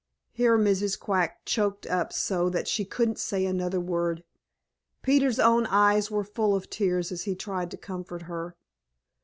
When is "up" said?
1.85-2.11